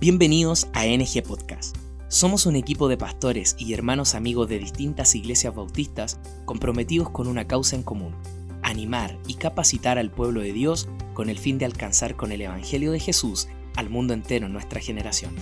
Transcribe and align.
Bienvenidos 0.00 0.66
a 0.72 0.86
NG 0.86 1.22
Podcast. 1.22 1.76
Somos 2.08 2.46
un 2.46 2.56
equipo 2.56 2.88
de 2.88 2.96
pastores 2.96 3.54
y 3.58 3.74
hermanos 3.74 4.14
amigos 4.14 4.48
de 4.48 4.58
distintas 4.58 5.14
iglesias 5.14 5.54
bautistas 5.54 6.18
comprometidos 6.46 7.10
con 7.10 7.26
una 7.26 7.46
causa 7.46 7.76
en 7.76 7.82
común, 7.82 8.14
animar 8.62 9.18
y 9.26 9.34
capacitar 9.34 9.98
al 9.98 10.10
pueblo 10.10 10.40
de 10.40 10.54
Dios 10.54 10.88
con 11.12 11.28
el 11.28 11.38
fin 11.38 11.58
de 11.58 11.66
alcanzar 11.66 12.16
con 12.16 12.32
el 12.32 12.40
Evangelio 12.40 12.92
de 12.92 12.98
Jesús 12.98 13.48
al 13.76 13.90
mundo 13.90 14.14
entero 14.14 14.46
en 14.46 14.54
nuestra 14.54 14.80
generación. 14.80 15.34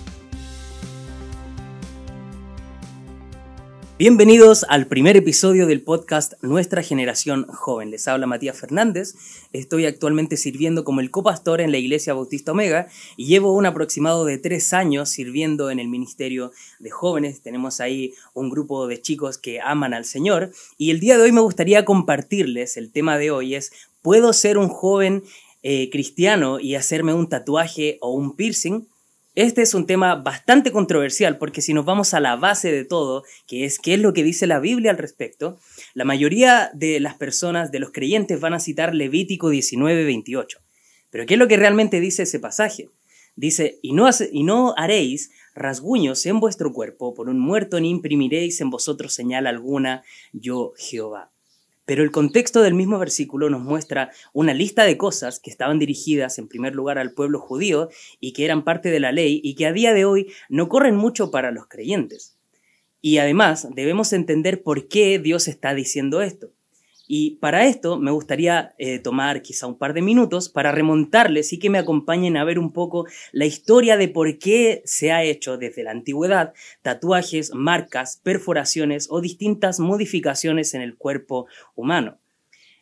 Bienvenidos 3.99 4.65
al 4.69 4.87
primer 4.87 5.17
episodio 5.17 5.67
del 5.67 5.83
podcast 5.83 6.35
Nuestra 6.41 6.85
Generación 6.85 7.49
Joven. 7.49 7.91
Les 7.91 8.07
habla 8.07 8.29
Matías 8.29 8.57
Fernández. 8.57 9.17
Estoy 9.53 9.87
actualmente 9.87 10.37
sirviendo 10.37 10.85
como 10.85 11.01
el 11.01 11.11
copastor 11.11 11.61
en 11.61 11.73
la 11.73 11.79
Iglesia 11.79 12.15
Bautista 12.15 12.53
Omega 12.53 12.87
y 13.17 13.27
llevo 13.27 13.53
un 13.53 13.67
aproximado 13.67 14.25
de 14.25 14.39
tres 14.39 14.73
años 14.73 15.09
sirviendo 15.09 15.69
en 15.69 15.81
el 15.81 15.89
Ministerio 15.89 16.53
de 16.79 16.91
Jóvenes. 16.91 17.41
Tenemos 17.43 17.81
ahí 17.81 18.15
un 18.35 18.51
grupo 18.51 18.87
de 18.87 19.03
chicos 19.03 19.37
que 19.37 19.61
aman 19.61 19.93
al 19.93 20.05
Señor 20.05 20.53
y 20.77 20.93
el 20.93 21.01
día 21.01 21.17
de 21.17 21.25
hoy 21.25 21.33
me 21.33 21.41
gustaría 21.41 21.85
compartirles, 21.85 22.77
el 22.77 22.93
tema 22.93 23.19
de 23.19 23.33
hoy 23.33 23.57
es, 23.57 23.73
¿puedo 24.01 24.33
ser 24.33 24.59
un 24.59 24.69
joven 24.69 25.25
eh, 25.65 25.91
cristiano 25.91 26.61
y 26.61 26.77
hacerme 26.77 27.15
un 27.15 27.29
tatuaje 27.29 27.99
o 28.01 28.13
un 28.13 28.37
piercing? 28.37 28.87
Este 29.39 29.63
es 29.63 29.73
un 29.73 29.87
tema 29.87 30.17
bastante 30.17 30.73
controversial 30.73 31.39
porque 31.39 31.63
si 31.63 31.73
nos 31.73 31.85
vamos 31.85 32.13
a 32.13 32.19
la 32.19 32.35
base 32.35 32.73
de 32.73 32.85
todo, 32.85 33.23
que 33.47 33.65
es 33.65 33.79
qué 33.79 33.95
es 33.95 34.01
lo 34.01 34.13
que 34.13 34.25
dice 34.25 34.49
la 34.49 34.59
Biblia 34.59 34.91
al 34.91 34.99
respecto, 34.99 35.61
la 35.95 36.05
mayoría 36.05 36.73
de 36.75 36.99
las 36.99 37.15
personas, 37.15 37.71
de 37.71 37.79
los 37.79 37.93
creyentes, 37.93 38.41
van 38.41 38.53
a 38.55 38.59
citar 38.59 38.97
Levítico 38.97 39.51
19, 39.51 40.05
28. 40.07 40.59
Pero 41.11 41.25
¿qué 41.25 41.35
es 41.35 41.39
lo 41.39 41.47
que 41.47 41.57
realmente 41.57 42.01
dice 42.01 42.25
ese 42.25 42.41
pasaje? 42.41 42.91
Dice, 43.37 43.79
y 43.81 43.93
no, 43.93 44.11
y 44.33 44.43
no 44.43 44.75
haréis 44.77 45.31
rasguños 45.55 46.27
en 46.27 46.41
vuestro 46.41 46.73
cuerpo, 46.73 47.15
por 47.15 47.29
un 47.29 47.39
muerto 47.39 47.79
ni 47.79 47.91
imprimiréis 47.91 48.61
en 48.61 48.71
vosotros 48.71 49.15
señal 49.15 49.47
alguna, 49.47 50.03
yo 50.33 50.73
Jehová. 50.77 51.31
Pero 51.89 52.03
el 52.03 52.11
contexto 52.11 52.61
del 52.61 52.75
mismo 52.75 52.99
versículo 52.99 53.49
nos 53.49 53.63
muestra 53.63 54.11
una 54.35 54.53
lista 54.53 54.85
de 54.85 54.99
cosas 54.99 55.41
que 55.41 55.49
estaban 55.49 55.79
dirigidas 55.79 56.39
en 56.39 56.47
primer 56.47 56.75
lugar 56.75 56.99
al 56.99 57.15
pueblo 57.15 57.41
judío 57.41 57.89
y 58.21 58.35
que 58.35 58.45
eran 58.45 58.63
parte 58.63 58.91
de 58.91 59.01
la 59.01 59.11
ley 59.11 59.41
y 59.43 59.55
que 59.55 59.65
a 59.65 59.73
día 59.73 59.95
de 59.95 60.05
hoy 60.05 60.31
no 60.51 60.69
corren 60.69 60.97
mucho 60.97 61.31
para 61.31 61.51
los 61.51 61.67
creyentes. 61.67 62.37
Y 63.01 63.17
además 63.17 63.69
debemos 63.75 64.13
entender 64.13 64.63
por 64.63 64.87
qué 64.89 65.19
Dios 65.19 65.49
está 65.49 65.73
diciendo 65.73 66.21
esto. 66.21 66.51
Y 67.11 67.37
para 67.37 67.67
esto 67.67 67.99
me 67.99 68.11
gustaría 68.11 68.75
eh, 68.77 68.99
tomar 68.99 69.41
quizá 69.41 69.67
un 69.67 69.79
par 69.79 69.95
de 69.95 70.03
minutos 70.03 70.51
para 70.51 70.73
remontarles 70.73 71.55
y 71.55 71.59
que 71.59 71.71
me 71.71 71.79
acompañen 71.79 72.37
a 72.37 72.45
ver 72.45 72.59
un 72.59 72.71
poco 72.71 73.07
la 73.33 73.47
historia 73.47 73.97
de 73.97 74.09
por 74.09 74.39
qué 74.39 74.83
se 74.85 75.11
ha 75.11 75.25
hecho 75.25 75.57
desde 75.57 75.85
la 75.85 75.93
antigüedad 75.93 76.53
tatuajes, 76.83 77.55
marcas, 77.55 78.21
perforaciones 78.23 79.07
o 79.11 79.23
distintas 79.23 79.81
modificaciones 79.81 80.75
en 80.75 80.83
el 80.83 80.97
cuerpo 80.97 81.47
humano. 81.75 82.19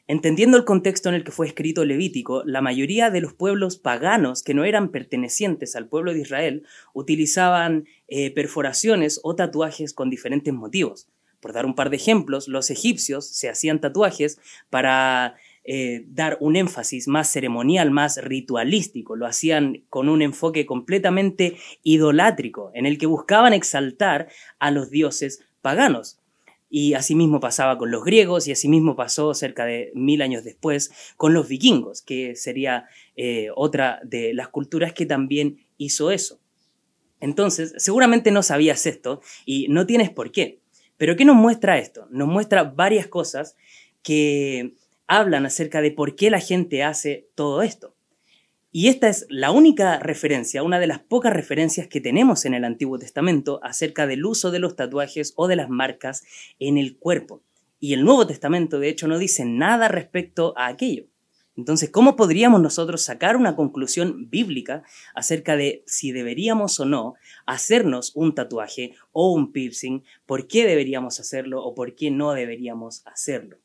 Entendiendo 0.09 0.57
el 0.57 0.65
contexto 0.65 1.09
en 1.09 1.15
el 1.15 1.23
que 1.23 1.33
fue 1.33 1.47
escrito 1.47 1.85
Levítico, 1.85 2.43
la 2.45 2.61
mayoría 2.61 3.11
de 3.11 3.21
los 3.21 3.33
pueblos 3.33 3.77
paganos 3.77 4.43
que 4.43 4.55
no 4.55 4.65
eran 4.65 4.91
pertenecientes 4.91 5.77
al 5.77 5.89
pueblo 5.89 6.13
de 6.13 6.21
Israel 6.21 6.65
utilizaban 6.95 7.87
eh, 8.09 8.33
perforaciones 8.33 9.21
o 9.23 9.37
tatuajes 9.37 9.93
con 9.93 10.11
diferentes 10.11 10.53
motivos. 10.53 11.09
Por 11.41 11.53
dar 11.53 11.67
un 11.67 11.75
par 11.75 11.91
de 11.91 11.97
ejemplos, 11.97 12.49
los 12.49 12.71
egipcios 12.71 13.27
se 13.27 13.49
hacían 13.49 13.81
tatuajes 13.81 14.39
para 14.71 15.37
eh, 15.69 16.05
dar 16.07 16.39
un 16.41 16.55
énfasis 16.55 17.09
más 17.09 17.29
ceremonial, 17.29 17.91
más 17.91 18.23
ritualístico. 18.23 19.17
Lo 19.17 19.27
hacían 19.27 19.85
con 19.91 20.09
un 20.09 20.23
enfoque 20.23 20.65
completamente 20.65 21.57
idolátrico, 21.83 22.71
en 22.73 22.87
el 22.87 22.99
que 22.99 23.07
buscaban 23.07 23.53
exaltar 23.53 24.29
a 24.61 24.71
los 24.71 24.91
dioses 24.91 25.45
paganos. 25.63 26.21
Y 26.71 26.95
asimismo 26.95 27.41
pasaba 27.41 27.79
con 27.79 27.91
los 27.91 28.05
griegos 28.05 28.47
y 28.47 28.53
asimismo 28.53 28.95
pasó 28.95 29.35
cerca 29.35 29.65
de 29.65 29.91
mil 29.95 30.23
años 30.23 30.45
después 30.45 30.93
con 31.17 31.35
los 31.35 31.49
vikingos, 31.49 32.01
que 32.01 32.37
sería 32.37 32.87
eh, 33.17 33.49
otra 33.57 34.01
de 34.05 34.35
las 34.35 34.49
culturas 34.49 34.93
que 34.93 35.07
también 35.07 35.67
hizo 35.79 36.13
eso. 36.13 36.39
Entonces, 37.21 37.75
seguramente 37.79 38.31
no 38.31 38.43
sabías 38.45 38.87
esto 38.87 39.21
y 39.45 39.67
no 39.69 39.87
tienes 39.87 40.11
por 40.11 40.31
qué. 40.31 40.61
Pero 40.97 41.17
¿qué 41.17 41.25
nos 41.25 41.37
muestra 41.37 41.79
esto? 41.79 42.07
Nos 42.11 42.29
muestra 42.29 42.65
varias 42.65 43.07
cosas 43.07 43.57
que 44.03 44.75
hablan 45.07 45.47
acerca 45.47 45.81
de 45.81 45.91
por 45.91 46.17
qué 46.17 46.31
la 46.31 46.41
gente 46.41 46.83
hace 46.83 47.29
todo 47.35 47.63
esto. 47.63 47.95
Y 48.73 48.89
esta 48.89 49.09
es 49.09 49.27
la 49.31 49.53
única 49.53 49.99
referencia, 50.01 50.63
una 50.63 50.79
de 50.79 50.87
las 50.87 50.99
pocas 50.99 51.33
referencias 51.33 51.89
que 51.89 52.01
tenemos 52.01 52.45
en 52.45 52.53
el 52.53 52.65
Antiguo 52.65 52.99
Testamento 52.99 53.59
acerca 53.63 54.07
del 54.07 54.27
uso 54.27 54.51
de 54.51 54.59
los 54.59 54.77
tatuajes 54.77 55.33
o 55.37 55.49
de 55.49 55.57
las 55.57 55.71
marcas 55.71 56.25
en 56.59 56.77
el 56.77 56.99
cuerpo. 56.99 57.43
Y 57.81 57.95
el 57.95 58.05
Nuevo 58.05 58.27
Testamento, 58.27 58.79
de 58.79 58.91
hecho, 58.91 59.09
no 59.09 59.19
dice 59.19 59.45
nada 59.47 59.89
respecto 59.89 60.53
a 60.59 60.67
aquello. 60.67 61.07
Entonces, 61.57 61.91
¿cómo 61.91 62.17
podríamos 62.17 62.61
nosotros 62.61 63.03
sacar 63.03 63.37
una 63.37 63.57
conclusión 63.57 64.29
bíblica 64.29 64.83
acerca 65.15 65.57
de 65.57 65.83
si 65.87 66.13
deberíamos 66.13 66.79
o 66.81 66.85
no 66.85 67.15
hacernos 67.47 68.13
un 68.15 68.35
tatuaje 68.35 68.95
o 69.13 69.33
un 69.33 69.53
piercing? 69.53 70.03
¿Por 70.27 70.47
qué 70.47 70.67
deberíamos 70.67 71.19
hacerlo 71.19 71.65
o 71.65 71.75
por 71.75 71.95
qué 71.95 72.11
no 72.11 72.33
deberíamos 72.33 73.03
hacerlo? 73.07 73.57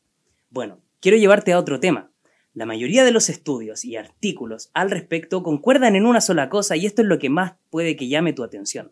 Bueno, 0.49 0.79
quiero 1.01 1.17
llevarte 1.17 1.51
a 1.51 1.59
otro 1.59 1.79
tema. 1.79 2.11
La 2.53 2.65
mayoría 2.65 3.03
de 3.03 3.11
los 3.11 3.29
estudios 3.29 3.85
y 3.85 3.95
artículos 3.95 4.71
al 4.73 4.91
respecto 4.91 5.43
concuerdan 5.43 5.95
en 5.95 6.05
una 6.05 6.21
sola 6.21 6.49
cosa 6.49 6.75
y 6.75 6.85
esto 6.85 7.01
es 7.01 7.07
lo 7.07 7.19
que 7.19 7.29
más 7.29 7.53
puede 7.69 7.95
que 7.95 8.07
llame 8.07 8.33
tu 8.33 8.43
atención. 8.43 8.91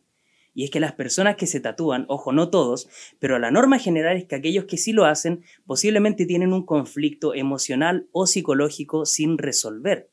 Y 0.59 0.65
es 0.65 0.71
que 0.71 0.81
las 0.81 0.91
personas 0.91 1.37
que 1.37 1.47
se 1.47 1.61
tatúan, 1.61 2.03
ojo, 2.09 2.33
no 2.33 2.49
todos, 2.49 2.89
pero 3.17 3.39
la 3.39 3.49
norma 3.49 3.79
general 3.79 4.17
es 4.17 4.25
que 4.25 4.35
aquellos 4.35 4.65
que 4.65 4.75
sí 4.75 4.91
lo 4.91 5.05
hacen 5.05 5.41
posiblemente 5.65 6.25
tienen 6.25 6.51
un 6.51 6.65
conflicto 6.65 7.33
emocional 7.33 8.09
o 8.11 8.27
psicológico 8.27 9.05
sin 9.05 9.37
resolver. 9.37 10.09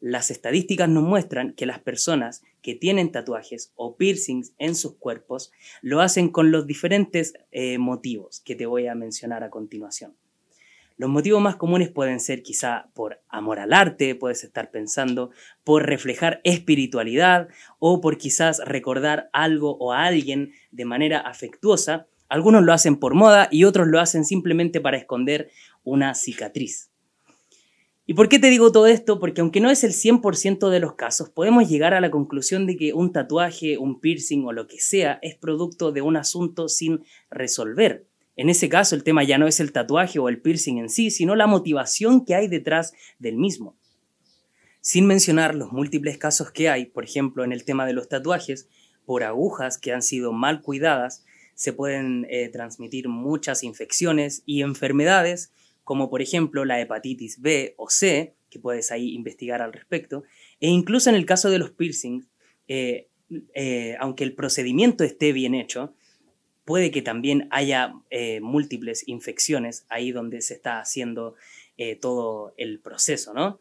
Las 0.00 0.32
estadísticas 0.32 0.88
nos 0.88 1.04
muestran 1.04 1.52
que 1.52 1.64
las 1.64 1.78
personas 1.78 2.42
que 2.60 2.74
tienen 2.74 3.12
tatuajes 3.12 3.70
o 3.76 3.96
piercings 3.96 4.52
en 4.58 4.74
sus 4.74 4.96
cuerpos 4.96 5.52
lo 5.80 6.00
hacen 6.00 6.28
con 6.30 6.50
los 6.50 6.66
diferentes 6.66 7.34
eh, 7.52 7.78
motivos 7.78 8.40
que 8.40 8.56
te 8.56 8.66
voy 8.66 8.88
a 8.88 8.96
mencionar 8.96 9.44
a 9.44 9.50
continuación. 9.50 10.16
Los 10.98 11.10
motivos 11.10 11.42
más 11.42 11.56
comunes 11.56 11.90
pueden 11.90 12.20
ser 12.20 12.42
quizá 12.42 12.88
por 12.94 13.20
amor 13.28 13.58
al 13.58 13.74
arte, 13.74 14.14
puedes 14.14 14.44
estar 14.44 14.70
pensando, 14.70 15.30
por 15.62 15.84
reflejar 15.84 16.40
espiritualidad 16.42 17.48
o 17.78 18.00
por 18.00 18.16
quizás 18.16 18.62
recordar 18.64 19.28
algo 19.34 19.76
o 19.76 19.92
a 19.92 20.04
alguien 20.04 20.52
de 20.70 20.86
manera 20.86 21.18
afectuosa. 21.18 22.06
Algunos 22.30 22.62
lo 22.62 22.72
hacen 22.72 22.96
por 22.96 23.14
moda 23.14 23.48
y 23.50 23.64
otros 23.64 23.88
lo 23.88 24.00
hacen 24.00 24.24
simplemente 24.24 24.80
para 24.80 24.96
esconder 24.96 25.50
una 25.84 26.14
cicatriz. 26.14 26.90
¿Y 28.06 28.14
por 28.14 28.30
qué 28.30 28.38
te 28.38 28.48
digo 28.48 28.72
todo 28.72 28.86
esto? 28.86 29.18
Porque 29.18 29.42
aunque 29.42 29.60
no 29.60 29.68
es 29.68 29.84
el 29.84 29.92
100% 29.92 30.70
de 30.70 30.80
los 30.80 30.94
casos, 30.94 31.28
podemos 31.28 31.68
llegar 31.68 31.92
a 31.92 32.00
la 32.00 32.10
conclusión 32.10 32.64
de 32.64 32.76
que 32.76 32.94
un 32.94 33.12
tatuaje, 33.12 33.76
un 33.76 34.00
piercing 34.00 34.46
o 34.46 34.52
lo 34.52 34.66
que 34.66 34.80
sea 34.80 35.18
es 35.20 35.34
producto 35.34 35.92
de 35.92 36.00
un 36.00 36.16
asunto 36.16 36.68
sin 36.68 37.04
resolver. 37.30 38.06
En 38.36 38.50
ese 38.50 38.68
caso, 38.68 38.94
el 38.94 39.02
tema 39.02 39.24
ya 39.24 39.38
no 39.38 39.46
es 39.46 39.60
el 39.60 39.72
tatuaje 39.72 40.18
o 40.18 40.28
el 40.28 40.40
piercing 40.40 40.76
en 40.78 40.90
sí, 40.90 41.10
sino 41.10 41.34
la 41.34 41.46
motivación 41.46 42.24
que 42.24 42.34
hay 42.34 42.48
detrás 42.48 42.92
del 43.18 43.36
mismo. 43.36 43.76
Sin 44.80 45.06
mencionar 45.06 45.54
los 45.54 45.72
múltiples 45.72 46.18
casos 46.18 46.52
que 46.52 46.68
hay, 46.68 46.84
por 46.84 47.04
ejemplo, 47.04 47.42
en 47.44 47.52
el 47.52 47.64
tema 47.64 47.86
de 47.86 47.94
los 47.94 48.08
tatuajes, 48.08 48.68
por 49.06 49.24
agujas 49.24 49.78
que 49.78 49.92
han 49.92 50.02
sido 50.02 50.32
mal 50.32 50.60
cuidadas, 50.60 51.24
se 51.54 51.72
pueden 51.72 52.26
eh, 52.28 52.50
transmitir 52.50 53.08
muchas 53.08 53.64
infecciones 53.64 54.42
y 54.44 54.62
enfermedades, 54.62 55.52
como 55.84 56.10
por 56.10 56.20
ejemplo 56.20 56.64
la 56.64 56.80
hepatitis 56.80 57.40
B 57.40 57.74
o 57.78 57.88
C, 57.88 58.34
que 58.50 58.58
puedes 58.58 58.92
ahí 58.92 59.14
investigar 59.14 59.62
al 59.62 59.72
respecto, 59.72 60.24
e 60.60 60.68
incluso 60.68 61.08
en 61.08 61.16
el 61.16 61.24
caso 61.24 61.48
de 61.48 61.58
los 61.58 61.70
piercings, 61.70 62.28
eh, 62.68 63.08
eh, 63.54 63.96
aunque 63.98 64.24
el 64.24 64.34
procedimiento 64.34 65.02
esté 65.02 65.32
bien 65.32 65.54
hecho, 65.54 65.94
puede 66.66 66.90
que 66.90 67.00
también 67.00 67.46
haya 67.50 67.94
eh, 68.10 68.40
múltiples 68.40 69.06
infecciones 69.08 69.86
ahí 69.88 70.10
donde 70.12 70.42
se 70.42 70.54
está 70.54 70.80
haciendo 70.80 71.36
eh, 71.78 71.96
todo 71.96 72.52
el 72.58 72.80
proceso, 72.80 73.32
¿no? 73.32 73.60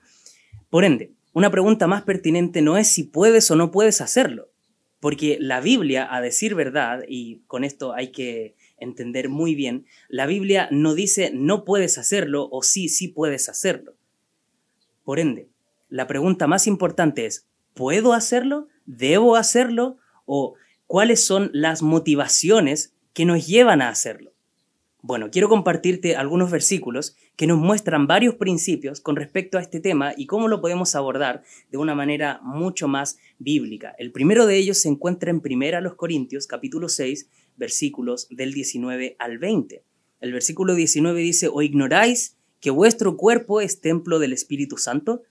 Por 0.70 0.84
ende, 0.84 1.12
una 1.32 1.52
pregunta 1.52 1.86
más 1.86 2.02
pertinente 2.02 2.62
no 2.62 2.78
es 2.78 2.88
si 2.88 3.04
puedes 3.04 3.50
o 3.52 3.56
no 3.56 3.72
puedes 3.72 4.02
hacerlo, 4.02 4.50
porque 5.00 5.38
la 5.40 5.62
Biblia, 5.62 6.08
a 6.14 6.20
decir 6.20 6.56
verdad, 6.56 7.04
y 7.08 7.42
con 7.46 7.64
esto 7.64 7.94
hay 7.94 8.12
que 8.12 8.56
entender 8.80 9.30
muy 9.30 9.54
bien, 9.54 9.86
la 10.10 10.26
Biblia 10.26 10.68
no 10.72 10.96
dice 10.96 11.30
no 11.32 11.64
puedes 11.64 12.00
hacerlo 12.00 12.50
o 12.52 12.64
sí, 12.64 12.90
sí 12.90 13.08
puedes 13.08 13.50
hacerlo. 13.50 13.94
Por 15.04 15.20
ende, 15.20 15.48
la 15.90 16.08
pregunta 16.08 16.48
más 16.48 16.66
importante 16.66 17.28
es, 17.28 17.46
¿puedo 17.76 18.14
hacerlo? 18.14 18.68
¿Debo 18.88 19.36
hacerlo? 19.36 19.98
¿O 20.26 20.56
cuáles 20.88 21.24
son 21.24 21.52
las 21.54 21.84
motivaciones 21.84 22.95
que 23.16 23.26
nos 23.26 23.48
llevan 23.48 23.82
a 23.82 23.88
hacerlo. 23.88 24.34
Bueno, 25.02 25.32
quiero 25.32 25.48
compartirte 25.48 26.18
algunos 26.18 26.52
versículos 26.52 27.16
que 27.38 27.48
nos 27.48 27.58
muestran 27.58 28.08
varios 28.08 28.36
principios 28.36 29.00
con 29.00 29.16
respecto 29.16 29.58
a 29.58 29.62
este 29.62 29.80
tema 29.80 30.14
y 30.18 30.26
cómo 30.26 30.50
lo 30.50 30.60
podemos 30.60 30.96
abordar 30.96 31.42
de 31.72 31.78
una 31.78 31.96
manera 31.96 32.42
mucho 32.44 32.90
más 32.90 33.18
bíblica. 33.40 33.96
El 34.00 34.12
primero 34.12 34.46
de 34.46 34.58
ellos 34.58 34.80
se 34.80 34.90
encuentra 34.90 35.32
en 35.32 35.42
1 35.46 35.96
Corintios 35.96 36.46
capítulo 36.46 36.90
6, 36.90 37.30
versículos 37.56 38.28
del 38.32 38.54
19 38.54 39.16
al 39.18 39.38
20. 39.38 39.82
El 40.20 40.34
versículo 40.34 40.76
19 40.76 41.22
dice, 41.22 41.48
¿o 41.48 41.62
ignoráis 41.62 42.36
que 42.60 42.70
vuestro 42.70 43.16
cuerpo 43.16 43.62
es 43.62 43.80
templo 43.80 44.20
del 44.20 44.34
Espíritu 44.34 44.76
Santo, 44.76 45.22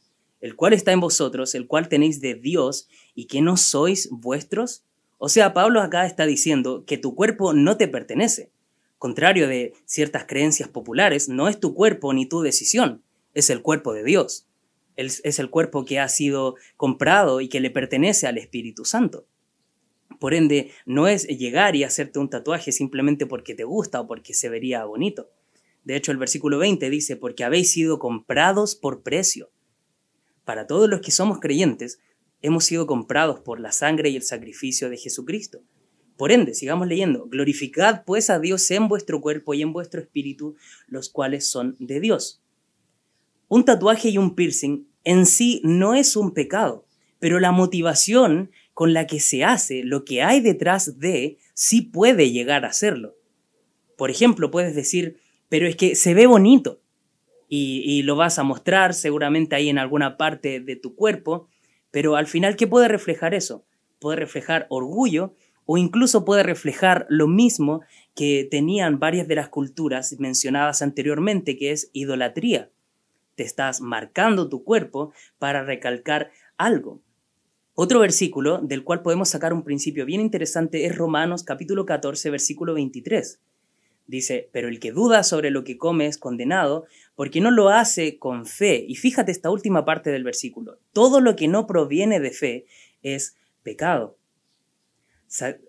el 0.40 0.56
cual 0.56 0.72
está 0.72 0.92
en 0.92 1.00
vosotros, 1.00 1.54
el 1.54 1.66
cual 1.66 1.90
tenéis 1.90 2.22
de 2.22 2.34
Dios, 2.34 2.88
y 3.14 3.26
que 3.26 3.42
no 3.42 3.58
sois 3.58 4.08
vuestros? 4.10 4.84
O 5.18 5.28
sea, 5.28 5.54
Pablo 5.54 5.80
acá 5.80 6.06
está 6.06 6.26
diciendo 6.26 6.84
que 6.86 6.98
tu 6.98 7.14
cuerpo 7.14 7.52
no 7.52 7.76
te 7.76 7.88
pertenece 7.88 8.50
contrario 9.04 9.48
de 9.48 9.74
ciertas 9.84 10.24
creencias 10.24 10.70
populares, 10.70 11.28
no 11.28 11.48
es 11.48 11.60
tu 11.60 11.74
cuerpo 11.74 12.14
ni 12.14 12.26
tu 12.26 12.40
decisión, 12.40 13.02
es 13.34 13.50
el 13.50 13.60
cuerpo 13.60 13.92
de 13.92 14.02
Dios. 14.02 14.48
Es 14.96 15.38
el 15.38 15.50
cuerpo 15.50 15.84
que 15.84 16.00
ha 16.00 16.08
sido 16.08 16.54
comprado 16.78 17.42
y 17.42 17.50
que 17.50 17.60
le 17.60 17.68
pertenece 17.68 18.26
al 18.26 18.38
Espíritu 18.38 18.86
Santo. 18.86 19.26
Por 20.18 20.32
ende, 20.32 20.70
no 20.86 21.06
es 21.06 21.26
llegar 21.26 21.76
y 21.76 21.84
hacerte 21.84 22.18
un 22.18 22.30
tatuaje 22.30 22.72
simplemente 22.72 23.26
porque 23.26 23.54
te 23.54 23.64
gusta 23.64 24.00
o 24.00 24.06
porque 24.06 24.32
se 24.32 24.48
vería 24.48 24.86
bonito. 24.86 25.28
De 25.84 25.96
hecho, 25.96 26.10
el 26.10 26.16
versículo 26.16 26.56
20 26.56 26.88
dice, 26.88 27.16
porque 27.16 27.44
habéis 27.44 27.72
sido 27.72 27.98
comprados 27.98 28.74
por 28.74 29.02
precio. 29.02 29.50
Para 30.46 30.66
todos 30.66 30.88
los 30.88 31.02
que 31.02 31.10
somos 31.10 31.40
creyentes, 31.40 31.98
hemos 32.44 32.66
sido 32.66 32.86
comprados 32.86 33.40
por 33.40 33.58
la 33.58 33.72
sangre 33.72 34.10
y 34.10 34.16
el 34.16 34.22
sacrificio 34.22 34.90
de 34.90 34.98
Jesucristo. 34.98 35.62
Por 36.18 36.30
ende, 36.30 36.52
sigamos 36.52 36.86
leyendo, 36.86 37.26
glorificad 37.26 38.04
pues 38.04 38.28
a 38.28 38.38
Dios 38.38 38.70
en 38.70 38.86
vuestro 38.86 39.22
cuerpo 39.22 39.54
y 39.54 39.62
en 39.62 39.72
vuestro 39.72 40.02
espíritu, 40.02 40.54
los 40.86 41.08
cuales 41.08 41.48
son 41.48 41.74
de 41.78 42.00
Dios. 42.00 42.42
Un 43.48 43.64
tatuaje 43.64 44.10
y 44.10 44.18
un 44.18 44.34
piercing 44.34 44.86
en 45.04 45.24
sí 45.24 45.62
no 45.64 45.94
es 45.94 46.16
un 46.16 46.34
pecado, 46.34 46.84
pero 47.18 47.40
la 47.40 47.50
motivación 47.50 48.50
con 48.74 48.92
la 48.92 49.06
que 49.06 49.20
se 49.20 49.42
hace, 49.42 49.82
lo 49.82 50.04
que 50.04 50.22
hay 50.22 50.40
detrás 50.40 50.98
de, 50.98 51.38
sí 51.54 51.80
puede 51.80 52.30
llegar 52.30 52.66
a 52.66 52.74
serlo. 52.74 53.16
Por 53.96 54.10
ejemplo, 54.10 54.50
puedes 54.50 54.74
decir, 54.74 55.16
pero 55.48 55.66
es 55.66 55.76
que 55.76 55.94
se 55.94 56.12
ve 56.12 56.26
bonito 56.26 56.82
y, 57.48 58.02
lo 58.02 58.16
vas 58.16 58.38
a 58.38 58.42
mostrar 58.42 58.92
seguramente 58.92 59.56
ahí 59.56 59.70
en 59.70 59.78
alguna 59.78 60.18
parte 60.18 60.60
de 60.60 60.76
tu 60.76 60.94
cuerpo, 60.94 61.48
pero 61.94 62.16
al 62.16 62.26
final, 62.26 62.56
¿qué 62.56 62.66
puede 62.66 62.88
reflejar 62.88 63.34
eso? 63.34 63.64
Puede 64.00 64.16
reflejar 64.16 64.66
orgullo 64.68 65.36
o 65.64 65.78
incluso 65.78 66.24
puede 66.24 66.42
reflejar 66.42 67.06
lo 67.08 67.28
mismo 67.28 67.82
que 68.16 68.48
tenían 68.50 68.98
varias 68.98 69.28
de 69.28 69.36
las 69.36 69.48
culturas 69.48 70.16
mencionadas 70.18 70.82
anteriormente, 70.82 71.56
que 71.56 71.70
es 71.70 71.90
idolatría. 71.92 72.68
Te 73.36 73.44
estás 73.44 73.80
marcando 73.80 74.48
tu 74.48 74.64
cuerpo 74.64 75.12
para 75.38 75.62
recalcar 75.62 76.32
algo. 76.58 77.00
Otro 77.74 78.00
versículo 78.00 78.58
del 78.58 78.82
cual 78.82 79.02
podemos 79.02 79.28
sacar 79.28 79.52
un 79.52 79.62
principio 79.62 80.04
bien 80.04 80.20
interesante 80.20 80.86
es 80.86 80.96
Romanos 80.98 81.44
capítulo 81.44 81.86
14 81.86 82.28
versículo 82.28 82.74
23. 82.74 83.38
Dice, 84.06 84.50
pero 84.52 84.68
el 84.68 84.80
que 84.80 84.92
duda 84.92 85.22
sobre 85.22 85.50
lo 85.50 85.64
que 85.64 85.78
come 85.78 86.06
es 86.06 86.18
condenado 86.18 86.84
porque 87.14 87.40
no 87.40 87.50
lo 87.50 87.70
hace 87.70 88.18
con 88.18 88.44
fe. 88.44 88.84
Y 88.86 88.96
fíjate 88.96 89.32
esta 89.32 89.50
última 89.50 89.84
parte 89.84 90.10
del 90.10 90.24
versículo. 90.24 90.78
Todo 90.92 91.20
lo 91.20 91.36
que 91.36 91.48
no 91.48 91.66
proviene 91.66 92.20
de 92.20 92.30
fe 92.30 92.66
es 93.02 93.36
pecado. 93.62 94.18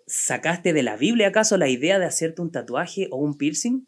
¿Sacaste 0.06 0.74
de 0.74 0.84
la 0.84 0.98
Biblia 0.98 1.30
acaso 1.30 1.58
la 1.58 1.70
idea 1.70 1.98
de 1.98 2.06
hacerte 2.06 2.42
un 2.42 2.52
tatuaje 2.52 3.08
o 3.10 3.18
un 3.18 3.38
piercing? 3.38 3.88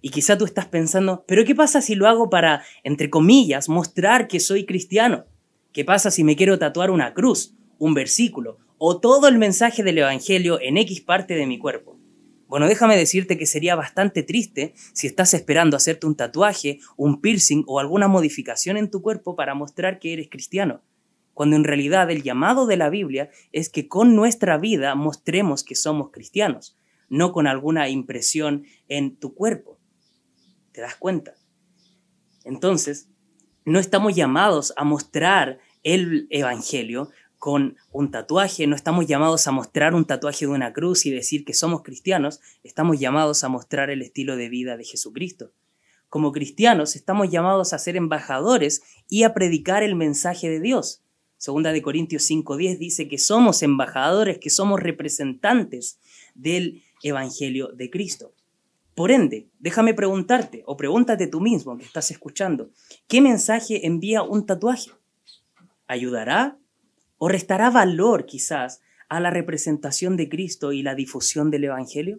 Y 0.00 0.10
quizá 0.10 0.36
tú 0.36 0.44
estás 0.44 0.66
pensando, 0.66 1.24
pero 1.28 1.44
¿qué 1.44 1.54
pasa 1.54 1.80
si 1.80 1.94
lo 1.94 2.08
hago 2.08 2.28
para, 2.28 2.64
entre 2.82 3.08
comillas, 3.08 3.68
mostrar 3.68 4.26
que 4.26 4.40
soy 4.40 4.66
cristiano? 4.66 5.26
¿Qué 5.72 5.84
pasa 5.84 6.10
si 6.10 6.24
me 6.24 6.34
quiero 6.36 6.58
tatuar 6.58 6.90
una 6.90 7.14
cruz, 7.14 7.54
un 7.78 7.94
versículo 7.94 8.58
o 8.78 8.98
todo 8.98 9.28
el 9.28 9.38
mensaje 9.38 9.84
del 9.84 9.98
Evangelio 9.98 10.60
en 10.60 10.76
X 10.78 11.02
parte 11.02 11.34
de 11.34 11.46
mi 11.46 11.58
cuerpo? 11.58 12.01
Bueno, 12.48 12.66
déjame 12.66 12.96
decirte 12.96 13.38
que 13.38 13.46
sería 13.46 13.74
bastante 13.74 14.22
triste 14.22 14.74
si 14.92 15.06
estás 15.06 15.32
esperando 15.34 15.76
hacerte 15.76 16.06
un 16.06 16.16
tatuaje, 16.16 16.80
un 16.96 17.20
piercing 17.20 17.64
o 17.66 17.80
alguna 17.80 18.08
modificación 18.08 18.76
en 18.76 18.90
tu 18.90 19.00
cuerpo 19.00 19.36
para 19.36 19.54
mostrar 19.54 19.98
que 19.98 20.12
eres 20.12 20.28
cristiano 20.28 20.82
cuando 21.34 21.56
en 21.56 21.64
realidad 21.64 22.10
el 22.10 22.22
llamado 22.22 22.66
de 22.66 22.76
la 22.76 22.90
Biblia 22.90 23.30
es 23.52 23.68
que 23.68 23.88
con 23.88 24.14
nuestra 24.14 24.58
vida 24.58 24.94
mostremos 24.94 25.64
que 25.64 25.74
somos 25.74 26.10
cristianos, 26.10 26.76
no 27.08 27.32
con 27.32 27.46
alguna 27.46 27.88
impresión 27.88 28.64
en 28.88 29.16
tu 29.16 29.34
cuerpo. 29.34 29.78
¿Te 30.72 30.80
das 30.80 30.96
cuenta? 30.96 31.34
Entonces, 32.44 33.08
no 33.64 33.78
estamos 33.78 34.14
llamados 34.14 34.72
a 34.76 34.84
mostrar 34.84 35.60
el 35.82 36.26
Evangelio 36.30 37.10
con 37.42 37.74
un 37.90 38.12
tatuaje, 38.12 38.68
no 38.68 38.76
estamos 38.76 39.08
llamados 39.08 39.48
a 39.48 39.50
mostrar 39.50 39.96
un 39.96 40.04
tatuaje 40.04 40.46
de 40.46 40.52
una 40.52 40.72
cruz 40.72 41.06
y 41.06 41.10
decir 41.10 41.44
que 41.44 41.54
somos 41.54 41.82
cristianos, 41.82 42.38
estamos 42.62 43.00
llamados 43.00 43.42
a 43.42 43.48
mostrar 43.48 43.90
el 43.90 44.00
estilo 44.00 44.36
de 44.36 44.48
vida 44.48 44.76
de 44.76 44.84
Jesucristo. 44.84 45.50
Como 46.08 46.30
cristianos 46.30 46.94
estamos 46.94 47.32
llamados 47.32 47.72
a 47.72 47.80
ser 47.80 47.96
embajadores 47.96 48.84
y 49.08 49.24
a 49.24 49.34
predicar 49.34 49.82
el 49.82 49.96
mensaje 49.96 50.48
de 50.48 50.60
Dios. 50.60 51.02
Segunda 51.36 51.72
de 51.72 51.82
Corintios 51.82 52.30
5:10 52.30 52.78
dice 52.78 53.08
que 53.08 53.18
somos 53.18 53.64
embajadores, 53.64 54.38
que 54.38 54.48
somos 54.48 54.78
representantes 54.78 55.98
del 56.36 56.84
Evangelio 57.02 57.72
de 57.74 57.90
Cristo. 57.90 58.34
Por 58.94 59.10
ende, 59.10 59.48
déjame 59.58 59.94
preguntarte, 59.94 60.62
o 60.64 60.76
pregúntate 60.76 61.26
tú 61.26 61.40
mismo 61.40 61.76
que 61.76 61.86
estás 61.86 62.12
escuchando, 62.12 62.70
¿qué 63.08 63.20
mensaje 63.20 63.84
envía 63.84 64.22
un 64.22 64.46
tatuaje? 64.46 64.92
¿Ayudará 65.88 66.61
o 67.24 67.28
restará 67.28 67.70
valor 67.70 68.26
quizás 68.26 68.80
a 69.08 69.20
la 69.20 69.30
representación 69.30 70.16
de 70.16 70.28
Cristo 70.28 70.72
y 70.72 70.82
la 70.82 70.96
difusión 70.96 71.52
del 71.52 71.62
Evangelio? 71.62 72.18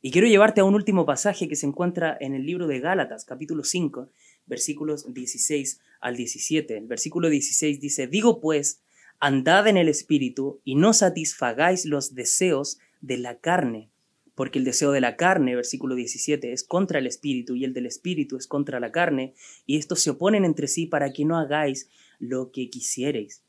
Y 0.00 0.12
quiero 0.12 0.26
llevarte 0.26 0.62
a 0.62 0.64
un 0.64 0.74
último 0.74 1.04
pasaje 1.04 1.46
que 1.46 1.56
se 1.56 1.66
encuentra 1.66 2.16
en 2.18 2.32
el 2.34 2.46
libro 2.46 2.66
de 2.68 2.80
Gálatas, 2.80 3.26
capítulo 3.26 3.64
5, 3.64 4.08
versículos 4.46 5.12
16 5.12 5.78
al 6.00 6.16
17. 6.16 6.78
El 6.78 6.86
versículo 6.86 7.28
16 7.28 7.78
dice, 7.78 8.06
digo 8.06 8.40
pues, 8.40 8.80
andad 9.20 9.66
en 9.66 9.76
el 9.76 9.90
Espíritu 9.90 10.58
y 10.64 10.76
no 10.76 10.94
satisfagáis 10.94 11.84
los 11.84 12.14
deseos 12.14 12.78
de 13.02 13.18
la 13.18 13.40
carne, 13.40 13.90
porque 14.34 14.58
el 14.58 14.64
deseo 14.64 14.90
de 14.90 15.02
la 15.02 15.16
carne, 15.16 15.54
versículo 15.54 15.96
17, 15.96 16.50
es 16.50 16.64
contra 16.64 16.98
el 16.98 17.06
Espíritu 17.06 17.54
y 17.54 17.64
el 17.64 17.74
del 17.74 17.84
Espíritu 17.84 18.38
es 18.38 18.46
contra 18.46 18.80
la 18.80 18.90
carne, 18.90 19.34
y 19.66 19.76
estos 19.76 20.00
se 20.00 20.08
oponen 20.08 20.46
entre 20.46 20.66
sí 20.66 20.86
para 20.86 21.12
que 21.12 21.26
no 21.26 21.36
hagáis 21.36 21.90
lo 22.18 22.52
que 22.52 22.70
quisierais. 22.70 23.42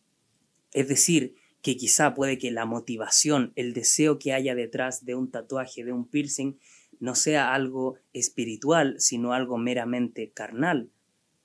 Es 0.73 0.87
decir, 0.87 1.35
que 1.61 1.75
quizá 1.75 2.13
puede 2.13 2.37
que 2.37 2.51
la 2.51 2.65
motivación, 2.65 3.51
el 3.55 3.73
deseo 3.73 4.19
que 4.19 4.33
haya 4.33 4.55
detrás 4.55 5.05
de 5.05 5.15
un 5.15 5.31
tatuaje, 5.31 5.83
de 5.83 5.91
un 5.91 6.07
piercing, 6.07 6.57
no 6.99 7.15
sea 7.15 7.53
algo 7.53 7.95
espiritual, 8.13 8.95
sino 8.99 9.33
algo 9.33 9.57
meramente 9.57 10.31
carnal. 10.31 10.89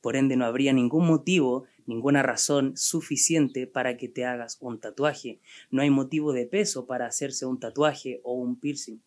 Por 0.00 0.17
ende, 0.17 0.37
no 0.37 0.45
habría 0.45 0.73
ningún 0.73 1.07
motivo, 1.07 1.64
ninguna 1.87 2.23
razón 2.23 2.76
suficiente 2.76 3.67
para 3.67 3.97
que 3.97 4.09
te 4.09 4.25
hagas 4.25 4.59
un 4.61 4.81
tatuaje. 4.81 5.41
No 5.71 5.83
hay 5.83 5.91
motivo 5.91 6.33
de 6.33 6.47
peso 6.47 6.87
para 6.87 7.07
hacerse 7.07 7.47
un 7.47 7.61
tatuaje 7.61 8.21
o 8.25 8.35
un 8.35 8.59
piercing. 8.59 9.00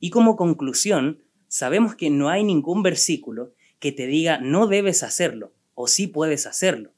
Y 0.00 0.10
como 0.10 0.36
conclusión, 0.36 1.22
sabemos 1.48 1.94
que 1.94 2.10
no 2.10 2.28
hay 2.28 2.44
ningún 2.44 2.82
versículo 2.82 3.52
que 3.78 3.92
te 3.92 4.06
diga 4.06 4.38
no 4.38 4.66
debes 4.66 5.02
hacerlo 5.02 5.52
o 5.74 5.86
sí 5.86 6.06
puedes 6.06 6.46
hacerlo. 6.46 6.92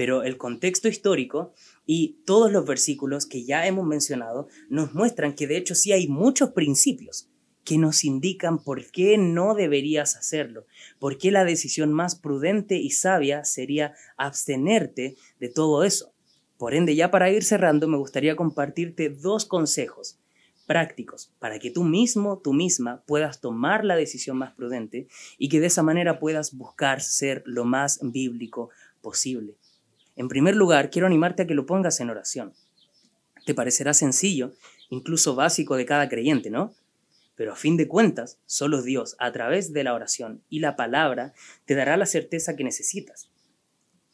Pero 0.00 0.22
el 0.22 0.38
contexto 0.38 0.88
histórico 0.88 1.52
y 1.84 2.22
todos 2.24 2.50
los 2.50 2.64
versículos 2.64 3.26
que 3.26 3.44
ya 3.44 3.66
hemos 3.66 3.86
mencionado 3.86 4.48
nos 4.70 4.94
muestran 4.94 5.34
que 5.34 5.46
de 5.46 5.58
hecho 5.58 5.74
sí 5.74 5.92
hay 5.92 6.08
muchos 6.08 6.52
principios 6.52 7.28
que 7.64 7.76
nos 7.76 8.02
indican 8.02 8.64
por 8.64 8.90
qué 8.92 9.18
no 9.18 9.54
deberías 9.54 10.16
hacerlo, 10.16 10.64
por 10.98 11.18
qué 11.18 11.30
la 11.30 11.44
decisión 11.44 11.92
más 11.92 12.14
prudente 12.14 12.76
y 12.76 12.92
sabia 12.92 13.44
sería 13.44 13.92
abstenerte 14.16 15.16
de 15.38 15.48
todo 15.50 15.84
eso. 15.84 16.14
Por 16.56 16.72
ende, 16.72 16.96
ya 16.96 17.10
para 17.10 17.30
ir 17.30 17.44
cerrando, 17.44 17.86
me 17.86 17.98
gustaría 17.98 18.36
compartirte 18.36 19.10
dos 19.10 19.44
consejos 19.44 20.18
prácticos 20.66 21.30
para 21.38 21.58
que 21.58 21.70
tú 21.70 21.84
mismo, 21.84 22.38
tú 22.38 22.54
misma, 22.54 23.02
puedas 23.04 23.42
tomar 23.42 23.84
la 23.84 23.96
decisión 23.96 24.38
más 24.38 24.54
prudente 24.54 25.08
y 25.36 25.50
que 25.50 25.60
de 25.60 25.66
esa 25.66 25.82
manera 25.82 26.18
puedas 26.18 26.54
buscar 26.54 27.02
ser 27.02 27.42
lo 27.44 27.66
más 27.66 28.00
bíblico 28.02 28.70
posible. 29.02 29.56
En 30.20 30.28
primer 30.28 30.54
lugar, 30.54 30.90
quiero 30.90 31.06
animarte 31.06 31.44
a 31.44 31.46
que 31.46 31.54
lo 31.54 31.64
pongas 31.64 31.98
en 31.98 32.10
oración. 32.10 32.52
Te 33.46 33.54
parecerá 33.54 33.94
sencillo, 33.94 34.52
incluso 34.90 35.34
básico 35.34 35.76
de 35.76 35.86
cada 35.86 36.10
creyente, 36.10 36.50
¿no? 36.50 36.74
Pero 37.36 37.54
a 37.54 37.56
fin 37.56 37.78
de 37.78 37.88
cuentas, 37.88 38.38
solo 38.44 38.82
Dios, 38.82 39.16
a 39.18 39.32
través 39.32 39.72
de 39.72 39.82
la 39.82 39.94
oración 39.94 40.44
y 40.50 40.58
la 40.58 40.76
palabra, 40.76 41.32
te 41.64 41.74
dará 41.74 41.96
la 41.96 42.04
certeza 42.04 42.54
que 42.54 42.64
necesitas. 42.64 43.30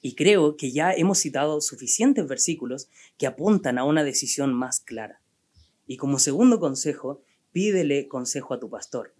Y 0.00 0.14
creo 0.14 0.56
que 0.56 0.70
ya 0.70 0.92
hemos 0.92 1.18
citado 1.18 1.60
suficientes 1.60 2.28
versículos 2.28 2.88
que 3.18 3.26
apuntan 3.26 3.76
a 3.76 3.82
una 3.82 4.04
decisión 4.04 4.54
más 4.54 4.78
clara. 4.78 5.20
Y 5.88 5.96
como 5.96 6.20
segundo 6.20 6.60
consejo, 6.60 7.24
pídele 7.50 8.06
consejo 8.06 8.54
a 8.54 8.60
tu 8.60 8.70
pastor. 8.70 9.12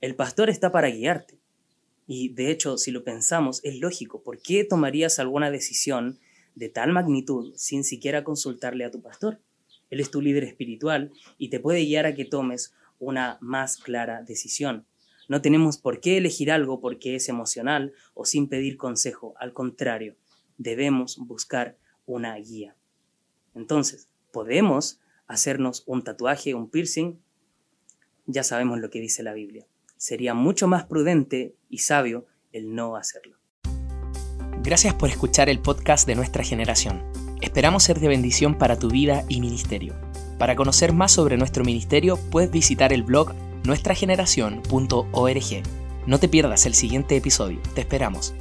El 0.00 0.14
pastor 0.14 0.48
está 0.48 0.70
para 0.70 0.90
guiarte. 0.90 1.39
Y 2.12 2.30
de 2.30 2.50
hecho, 2.50 2.76
si 2.76 2.90
lo 2.90 3.04
pensamos, 3.04 3.60
es 3.62 3.78
lógico. 3.78 4.24
¿Por 4.24 4.42
qué 4.42 4.64
tomarías 4.64 5.20
alguna 5.20 5.52
decisión 5.52 6.18
de 6.56 6.68
tal 6.68 6.90
magnitud 6.90 7.54
sin 7.54 7.84
siquiera 7.84 8.24
consultarle 8.24 8.84
a 8.84 8.90
tu 8.90 9.00
pastor? 9.00 9.40
Él 9.90 10.00
es 10.00 10.10
tu 10.10 10.20
líder 10.20 10.42
espiritual 10.42 11.12
y 11.38 11.50
te 11.50 11.60
puede 11.60 11.84
guiar 11.84 12.06
a 12.06 12.14
que 12.16 12.24
tomes 12.24 12.74
una 12.98 13.38
más 13.40 13.76
clara 13.76 14.24
decisión. 14.24 14.86
No 15.28 15.40
tenemos 15.40 15.78
por 15.78 16.00
qué 16.00 16.16
elegir 16.16 16.50
algo 16.50 16.80
porque 16.80 17.14
es 17.14 17.28
emocional 17.28 17.92
o 18.14 18.24
sin 18.24 18.48
pedir 18.48 18.76
consejo. 18.76 19.34
Al 19.38 19.52
contrario, 19.52 20.16
debemos 20.58 21.16
buscar 21.16 21.78
una 22.06 22.34
guía. 22.38 22.74
Entonces, 23.54 24.08
¿podemos 24.32 24.98
hacernos 25.28 25.84
un 25.86 26.02
tatuaje, 26.02 26.54
un 26.54 26.70
piercing? 26.70 27.20
Ya 28.26 28.42
sabemos 28.42 28.80
lo 28.80 28.90
que 28.90 29.00
dice 29.00 29.22
la 29.22 29.32
Biblia. 29.32 29.69
Sería 30.00 30.32
mucho 30.32 30.66
más 30.66 30.84
prudente 30.84 31.56
y 31.68 31.76
sabio 31.80 32.24
el 32.52 32.74
no 32.74 32.96
hacerlo. 32.96 33.36
Gracias 34.62 34.94
por 34.94 35.10
escuchar 35.10 35.50
el 35.50 35.58
podcast 35.60 36.06
de 36.06 36.14
nuestra 36.14 36.42
generación. 36.42 37.02
Esperamos 37.42 37.82
ser 37.82 38.00
de 38.00 38.08
bendición 38.08 38.56
para 38.56 38.78
tu 38.78 38.88
vida 38.88 39.24
y 39.28 39.42
ministerio. 39.42 39.94
Para 40.38 40.56
conocer 40.56 40.94
más 40.94 41.12
sobre 41.12 41.36
nuestro 41.36 41.64
ministerio, 41.64 42.18
puedes 42.30 42.50
visitar 42.50 42.94
el 42.94 43.02
blog 43.02 43.34
nuestrageneración.org. 43.66 45.62
No 46.06 46.18
te 46.18 46.28
pierdas 46.28 46.64
el 46.64 46.72
siguiente 46.72 47.14
episodio. 47.16 47.60
Te 47.74 47.82
esperamos. 47.82 48.34